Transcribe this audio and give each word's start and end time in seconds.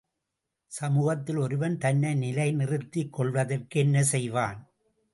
சமூகத்தில் 0.71 1.37
ஒருவன் 1.37 1.77
தன்னை 1.77 2.13
நிலை 2.15 2.49
நிறுத்திக் 2.51 3.13
கொள்வதற்கு 3.13 3.79
என்ன 3.79 4.03
செய்வான்? 4.03 4.59